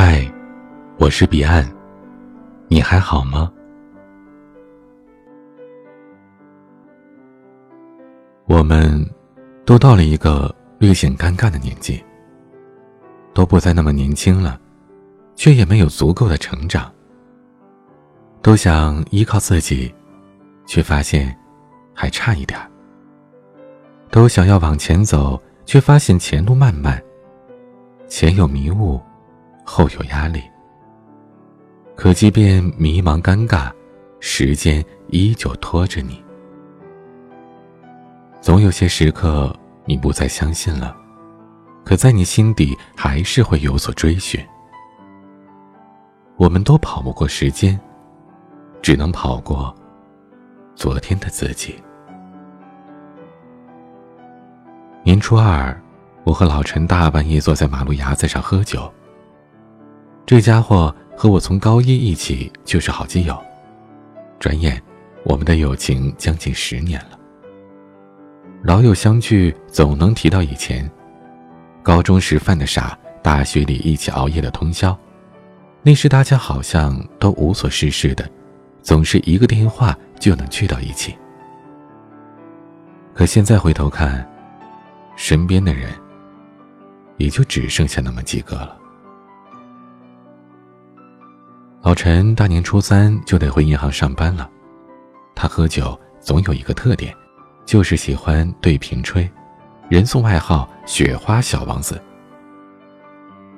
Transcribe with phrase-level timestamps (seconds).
[0.00, 0.24] 嗨，
[0.96, 1.68] 我是彼岸，
[2.68, 3.52] 你还好吗？
[8.46, 9.04] 我们
[9.66, 12.00] 都到了一个略显尴尬的年纪，
[13.34, 14.60] 都不再那么年轻了，
[15.34, 16.88] 却也没有足够的成长。
[18.40, 19.92] 都想依靠自己，
[20.64, 21.36] 却发现
[21.92, 22.56] 还差一点
[24.12, 27.02] 都想要往前走，却发现前路漫漫，
[28.06, 29.00] 前有迷雾。
[29.70, 30.42] 后有压力，
[31.94, 33.70] 可即便迷茫尴尬，
[34.18, 36.24] 时间依旧拖着你。
[38.40, 39.54] 总有些时刻，
[39.84, 40.96] 你不再相信了，
[41.84, 44.42] 可在你心底还是会有所追寻。
[46.38, 47.78] 我们都跑不过时间，
[48.80, 49.72] 只能跑过
[50.74, 51.76] 昨天的自己。
[55.04, 55.78] 年初二，
[56.24, 58.90] 我和老陈大半夜坐在马路牙子上喝酒。
[60.28, 63.42] 这家伙和我从高一一起就是好基友，
[64.38, 64.78] 转眼，
[65.24, 67.18] 我们的友情将近十年了。
[68.62, 70.86] 老友相聚总能提到以前，
[71.82, 74.94] 高中时犯的傻，大学里一起熬夜的通宵，
[75.82, 78.30] 那时大家好像都无所事事的，
[78.82, 81.16] 总是一个电话就能聚到一起。
[83.14, 84.30] 可现在回头看，
[85.16, 85.90] 身边的人，
[87.16, 88.77] 也就只剩下那么几个了。
[91.80, 94.50] 老陈大年初三就得回银行上班了，
[95.34, 97.14] 他喝酒总有一个特点，
[97.64, 99.30] 就是喜欢对瓶吹，
[99.88, 102.02] 人送外号“雪花小王子”。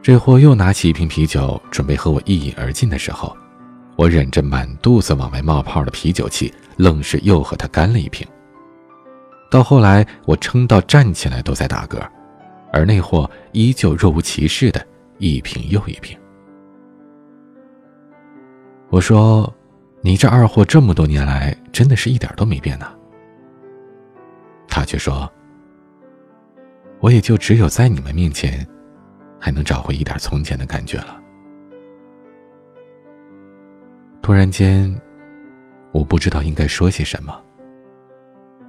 [0.00, 3.36] 这货又拿起一瓶啤酒准备和我一饮而尽的时候，
[3.96, 8.26] 我忍着满肚子往外冒泡的啤酒气，愣是又和他干了一瓶。
[9.50, 11.98] 到后来，我撑到站起来都在打嗝，
[12.72, 14.86] 而那货依旧若无其事的
[15.18, 16.16] 一瓶又一瓶。
[18.94, 19.52] 我说
[20.02, 22.86] ：“你这二货这么多年来，真的是一点都没变呢。”
[24.70, 25.28] 他却说
[27.02, 28.64] ：“我也就只有在你们面前，
[29.36, 31.20] 还能找回一点从前的感觉了。”
[34.22, 34.94] 突然间，
[35.90, 37.36] 我不知道应该说些什么，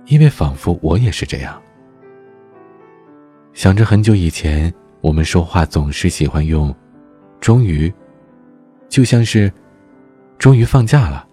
[0.08, 1.62] 因为仿佛我也是这样，
[3.54, 6.76] 想着很久以前，我们说话总是喜欢用
[7.40, 7.94] “终于”，
[8.90, 9.54] 就像是。
[10.38, 11.28] 终于放假了，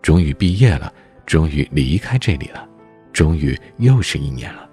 [0.00, 0.92] 终于毕业了，
[1.26, 2.66] 终于离开这里了，
[3.12, 4.68] 终于又是一年了。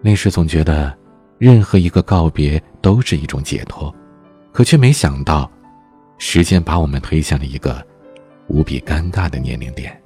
[0.00, 0.96] 那时总觉得，
[1.38, 3.94] 任何一个告别都是一种解脱，
[4.52, 5.50] 可却没想到，
[6.16, 7.84] 时间把我们推向了一个
[8.46, 10.00] 无比尴尬的年龄点。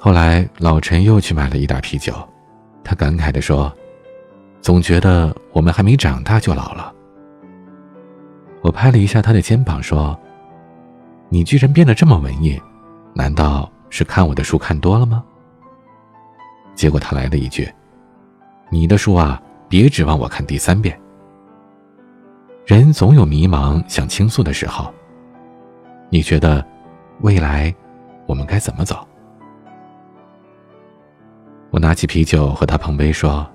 [0.00, 2.14] 后来老陈又去买了一袋啤酒，
[2.84, 3.74] 他感慨地说
[4.62, 6.94] ：“总觉得我们还没长大就老了。”
[8.66, 10.18] 我拍了一下他的肩膀，说
[11.30, 12.60] ：“你居然变得这么文艺，
[13.14, 15.22] 难道是看我的书看多了吗？”
[16.74, 17.72] 结果他来了一句
[18.68, 21.00] ：“你的书啊，别指望我看第三遍。”
[22.66, 24.92] 人总有迷茫、想倾诉的时候。
[26.10, 26.66] 你觉得，
[27.20, 27.72] 未来，
[28.26, 29.06] 我们该怎么走？
[31.70, 33.48] 我拿起啤酒和他碰杯，说：“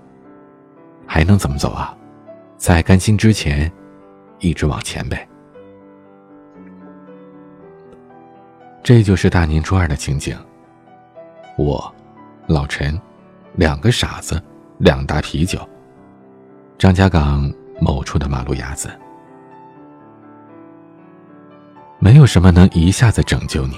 [1.05, 1.93] 还能怎么走啊？
[2.55, 3.69] 在甘心之前。”
[4.41, 5.27] 一直往前呗，
[8.83, 10.35] 这就是大年初二的情景。
[11.57, 11.93] 我，
[12.47, 12.99] 老陈，
[13.53, 14.41] 两个傻子，
[14.79, 15.59] 两大啤酒。
[16.77, 18.89] 张家港某处的马路牙子，
[21.99, 23.75] 没有什么能一下子拯救你，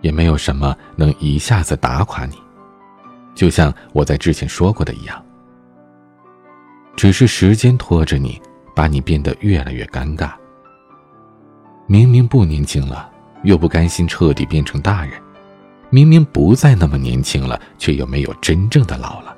[0.00, 2.36] 也没有什么能一下子打垮你，
[3.34, 5.20] 就像我在之前说过的一样，
[6.94, 8.40] 只是时间拖着你。
[8.74, 10.32] 把你变得越来越尴尬。
[11.86, 13.10] 明明不年轻了，
[13.42, 15.12] 又不甘心彻底变成大人；
[15.90, 19.34] 明明不再那么年轻了，却又没有真正的老了；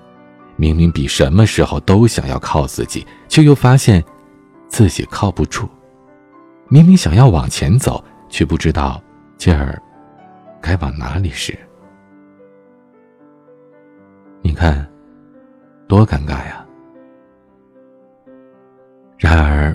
[0.56, 4.04] 明明比什么时候都想要靠自己，却又发现
[4.68, 5.66] 自己靠不住；
[6.68, 9.02] 明明想要往前走，却不知道
[9.36, 9.80] 劲儿
[10.60, 11.58] 该往哪里使。
[14.42, 14.86] 你看，
[15.88, 16.63] 多尴尬呀！
[19.24, 19.74] 然而，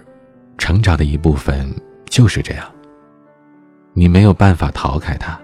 [0.60, 1.74] 成长的一部分
[2.08, 2.72] 就是这样。
[3.94, 5.36] 你没有办法逃开它，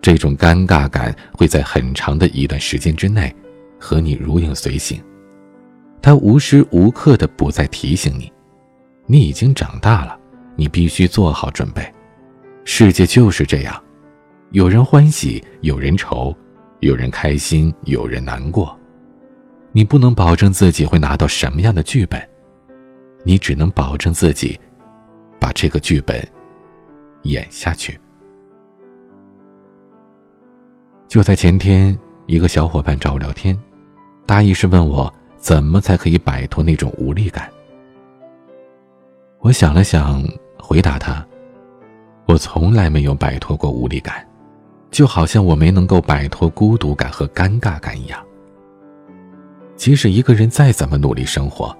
[0.00, 3.34] 这种尴尬感会在很长的一段时间之内
[3.76, 5.02] 和你如影随形。
[6.00, 8.32] 它无时无刻的不再提醒你，
[9.04, 10.16] 你已经长大了，
[10.54, 11.92] 你必须做好准备。
[12.64, 13.82] 世界就是这样，
[14.52, 16.32] 有人欢喜，有人愁，
[16.78, 18.78] 有人开心，有人难过。
[19.72, 22.24] 你不能保证自己会拿到什么样的剧本。
[23.28, 24.58] 你只能保证自己
[25.38, 26.26] 把这个剧本
[27.24, 28.00] 演下去。
[31.06, 31.94] 就在前天，
[32.24, 33.54] 一个小伙伴找我聊天，
[34.24, 37.52] 大意是问我怎么才可以摆脱那种无力感。
[39.40, 40.24] 我想了想，
[40.58, 41.22] 回答他
[42.24, 44.26] ：“我从来没有摆脱过无力感，
[44.90, 48.24] 就好像我没能够摆脱孤独感和尴尬感一样。
[49.76, 51.76] 即使一个人再怎么努力生活，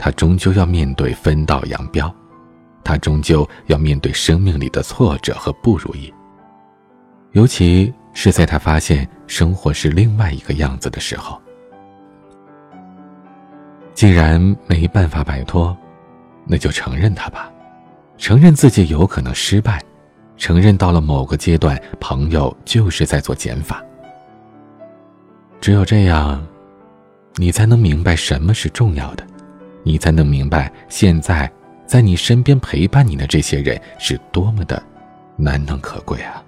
[0.00, 2.10] 他终究要面对分道扬镳，
[2.82, 6.12] 他终究要面对生命里的挫折和不如意。
[7.32, 11.38] 尤其是在他发现生活是另外一个样子的时候。
[13.92, 15.76] 既然没办法摆脱。”
[16.46, 17.48] 那就承认他吧，
[18.18, 19.80] 承认自己有可能失败，
[20.36, 23.84] 承认到了某个阶段，朋友就是在做减法。
[25.60, 26.44] 只有这样，
[27.36, 29.24] 你才能明白什么是重要的，
[29.82, 31.50] 你才能明白现在
[31.86, 34.82] 在你身边陪伴你的这些人是多么的
[35.36, 36.42] 难能可贵啊！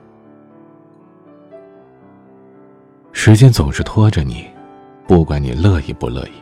[3.13, 4.47] 时间总是拖着你，
[5.07, 6.33] 不管你乐意不乐意，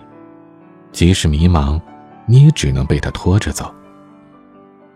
[0.93, 1.81] 即使迷茫。
[2.27, 3.75] 你也只能被他拖着走。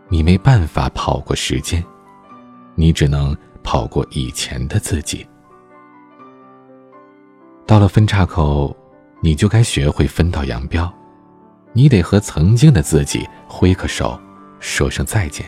[0.08, 1.84] 你没办法跑过时间，
[2.76, 5.26] 你只能跑过以前的自己。
[7.66, 8.76] 到了分岔口，
[9.20, 10.92] 你就该学会分道扬镳，
[11.74, 14.18] 你得和曾经的自己挥个手，
[14.60, 15.44] 说声再见。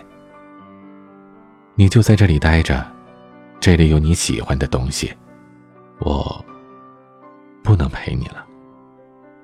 [1.77, 2.85] 你就在这里待着，
[3.61, 5.11] 这里有你喜欢的东西。
[6.01, 6.45] 我
[7.63, 8.45] 不能陪你了，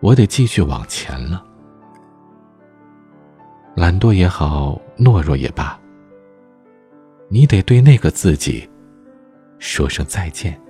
[0.00, 1.44] 我得继续往前了。
[3.76, 5.78] 懒惰也好，懦弱也罢，
[7.28, 8.68] 你得对那个自己
[9.58, 10.60] 说声再见。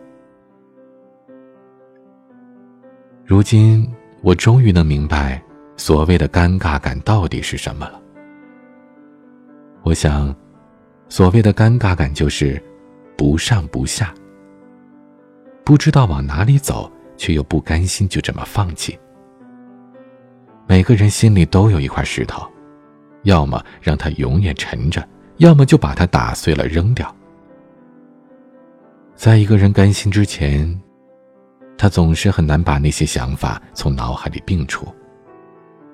[3.25, 3.91] 如今，
[4.23, 5.43] 我终于能明白
[5.85, 8.01] 所谓的尴尬感到底是什么了。
[9.83, 10.33] 我想，
[11.09, 12.63] 所谓的尴尬感就是
[13.19, 14.15] 不上不下，
[15.65, 18.97] 不知道往哪里走，却又不甘心就这么放弃。
[20.69, 22.49] 每个人心里都有一块石头。
[23.25, 25.05] 要么让它永远沉着，
[25.39, 27.13] 要么就把它打碎了扔掉。
[29.17, 30.81] 在一个人甘心之前，
[31.77, 34.87] 他总是很难把那些想法从脑海里摒除。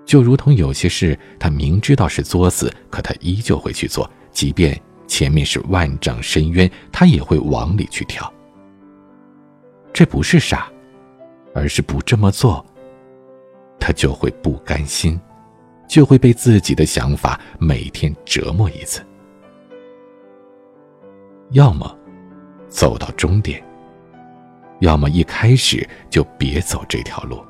[0.08, 8.32] 就如同有些事，他明知道是作死，可他依旧会去做，即便前面是万丈深渊，他也会往里去跳。
[9.92, 10.66] 这不是傻，
[11.54, 12.64] 而是不这么做，
[13.78, 15.20] 他就会不甘心。
[15.86, 19.02] 就会被自己的想法每天折磨一次。
[21.50, 21.98] 要么
[22.68, 23.62] 走到终点，
[24.80, 27.42] 要么一开始就别走这条路。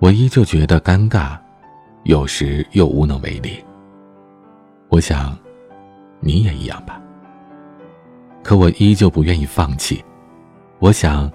[0.00, 1.38] 我依旧觉得尴尬，
[2.04, 3.62] 有时又无能为力。
[4.88, 5.36] 我想，
[6.20, 6.98] 你也一样吧。
[8.42, 10.02] 可我依旧不愿意放弃。
[10.78, 11.30] 我想，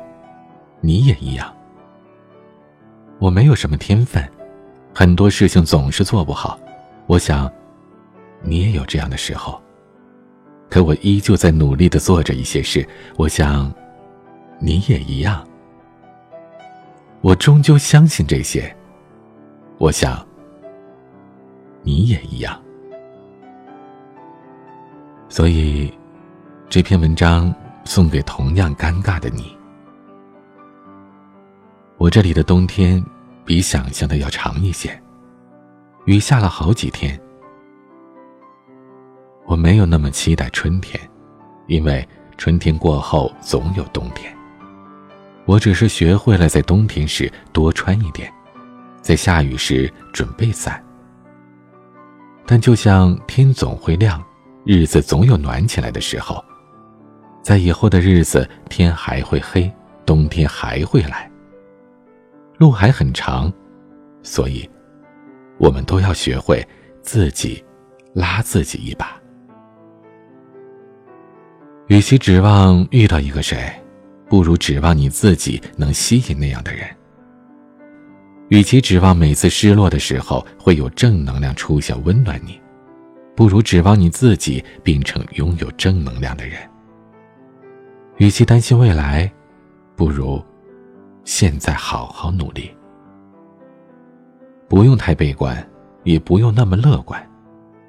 [0.81, 1.53] 你也一样。
[3.19, 4.27] 我没有什么天分，
[4.95, 6.59] 很多事情总是做不好。
[7.05, 7.51] 我想，
[8.41, 9.61] 你也有这样的时候。
[10.71, 12.83] 可我依旧在努力的做着一些事。
[13.15, 13.71] 我想，
[14.57, 15.47] 你也一样。
[17.21, 18.75] 我终究相信这些。
[19.77, 20.25] 我想，
[21.83, 22.61] 你也一样。
[25.27, 25.91] 所以，
[26.69, 27.53] 这篇文章
[27.83, 29.55] 送给同样尴尬的你。
[31.97, 33.03] 我这里的冬天
[33.45, 35.01] 比想象的要长一些，
[36.05, 37.19] 雨下了好几天。
[39.45, 40.99] 我没有那么期待春天，
[41.67, 42.07] 因为
[42.37, 44.34] 春天过后总有冬天。
[45.45, 48.31] 我只是学会了在冬天时多穿一点，
[49.01, 50.83] 在下雨时准备伞。
[52.45, 54.23] 但就像天总会亮，
[54.65, 56.43] 日子总有暖起来的时候，
[57.41, 59.71] 在以后的日子，天还会黑，
[60.05, 61.29] 冬天还会来。
[62.57, 63.51] 路还很长，
[64.23, 64.67] 所以，
[65.57, 66.65] 我们都要学会
[67.01, 67.63] 自己
[68.13, 69.19] 拉自己一把。
[71.87, 73.57] 与其指望遇到一个谁，
[74.27, 76.87] 不如指望你自己能吸引那样的人。
[78.49, 82.59] 与其指望每次失落的时候会有正能量出现温暖你，
[83.35, 86.59] 不如指望你自己变成拥有正能量的人。
[88.17, 89.31] 与其担心未来，
[89.95, 90.43] 不如。
[91.23, 92.69] 现在好好努力，
[94.69, 95.67] 不用太悲观，
[96.03, 97.19] 也不用那么乐观，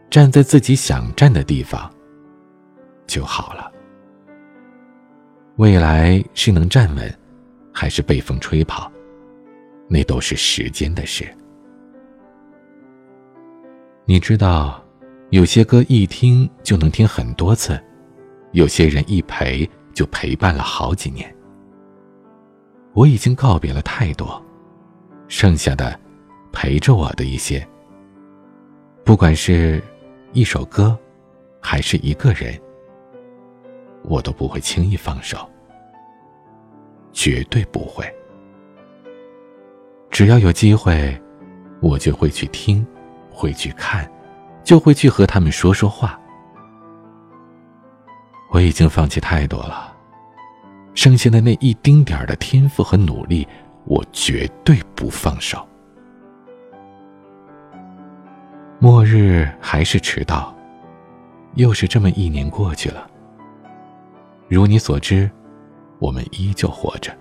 [0.08, 1.92] 站在自己想站的地方
[3.06, 3.70] 就好了。
[5.56, 7.18] 未来是能站稳，
[7.72, 8.92] 还是被风吹跑？
[9.88, 11.26] 那都是时间的事。
[14.04, 14.84] 你知道，
[15.30, 17.82] 有些歌一听就能听很多次，
[18.52, 21.34] 有些人一陪就陪伴了好几年。
[22.92, 24.44] 我已经告别了太多，
[25.26, 25.98] 剩下的，
[26.52, 27.66] 陪着我的一些，
[29.04, 29.82] 不管是
[30.34, 30.98] 一首歌，
[31.62, 32.60] 还是一个人，
[34.06, 35.48] 我都不会轻易放手，
[37.12, 38.04] 绝对不会。
[40.10, 41.20] 只要有机会，
[41.80, 42.86] 我就会去听。
[43.38, 44.10] 会去看，
[44.64, 46.18] 就会去和他们说说话。
[48.48, 49.94] 我已经放弃太多了，
[50.94, 53.46] 剩下的那一丁点儿的天赋和努力，
[53.84, 55.68] 我绝对不放手。
[58.78, 60.56] 末日还是迟到，
[61.56, 63.06] 又是这么一年过去了。
[64.48, 65.30] 如你所知，
[65.98, 67.12] 我们依旧活着。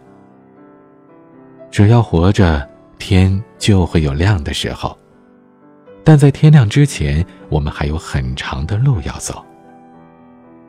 [1.71, 2.67] 只要活着，
[2.97, 4.97] 天就会有亮的时候。
[6.03, 9.43] 但在天亮之前，我们还有很长的路要走。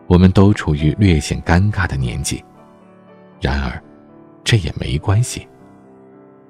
[0.06, 2.42] 我们都处于略显尴尬的年纪，
[3.40, 3.82] 然而，
[4.42, 5.46] 这也没关系。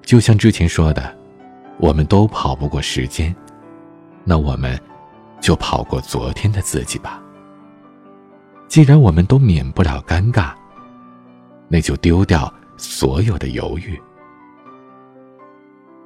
[0.03, 1.13] 就像之前说的，
[1.79, 3.35] 我们都跑不过时间，
[4.23, 4.79] 那我们，
[5.41, 7.21] 就跑过昨天的自己吧。
[8.69, 10.53] 既然我们都免不了尴尬，
[11.69, 14.01] 那就丢掉所有的犹豫。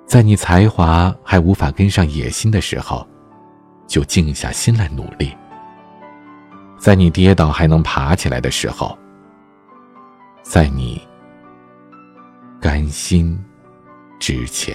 [0.07, 3.07] 在你才华还无法跟上野心的时候，
[3.87, 5.33] 就静下心来努力。
[6.79, 8.97] 在你跌倒还能爬起来的时候，
[10.43, 11.01] 在你
[12.61, 13.39] 甘心
[14.19, 14.75] 之前。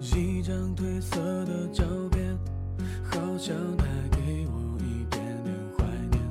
[0.00, 2.38] 一张褪色的照片，
[3.02, 6.22] 好像带给我一点点怀念，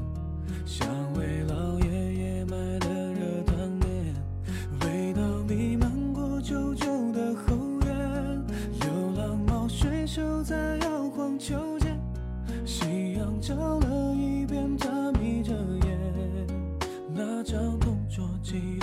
[0.65, 4.15] 像为老爷爷买的热汤面，
[4.81, 7.55] 味道弥漫过旧旧的后
[7.86, 8.45] 院，
[8.79, 12.00] 流浪猫睡熟在摇晃秋千，
[12.65, 15.51] 夕阳照了一遍，它眯着
[15.86, 16.47] 眼，
[17.13, 18.79] 那张同桌寄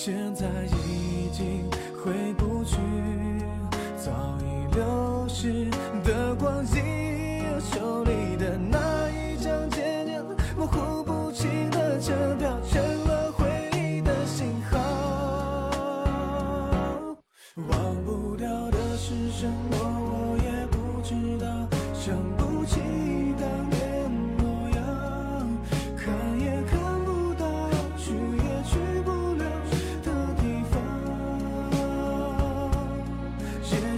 [0.00, 0.46] 现在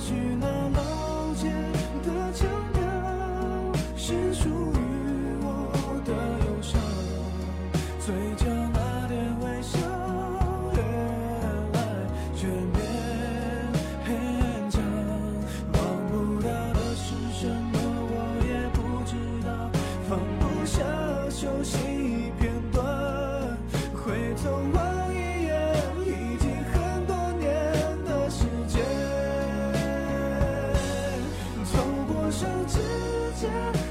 [0.01, 1.51] 去那老街
[2.03, 2.81] 的腔调
[3.97, 4.80] 是属于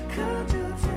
[0.08, 0.89] 可着